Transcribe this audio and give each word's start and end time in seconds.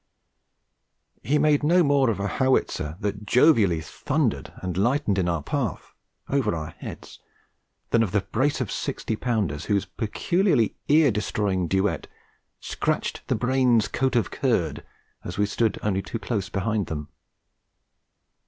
He 1.21 1.37
made 1.37 1.61
no 1.61 1.83
more 1.83 2.09
of 2.09 2.19
a 2.19 2.25
howitzer 2.27 2.97
that 3.01 3.23
jovially 3.23 3.81
thundered 3.81 4.51
and 4.55 4.75
lightened 4.75 5.19
in 5.19 5.29
our 5.29 5.43
path, 5.43 5.93
over 6.27 6.55
our 6.55 6.71
very 6.71 6.77
heads, 6.79 7.19
than 7.91 8.01
of 8.01 8.11
the 8.11 8.21
brace 8.21 8.59
of 8.59 8.71
sixty 8.71 9.15
pounders 9.15 9.65
whose 9.65 9.85
peculiarly 9.85 10.75
ear 10.87 11.11
destroying 11.11 11.67
duet 11.67 12.07
'scratched 12.59 13.27
the 13.27 13.35
brain's 13.35 13.87
coat 13.87 14.15
of 14.15 14.31
curd' 14.31 14.83
as 15.23 15.37
we 15.37 15.45
stood 15.45 15.77
only 15.83 16.01
too 16.01 16.17
close 16.17 16.49
behind 16.49 16.87
them. 16.87 17.09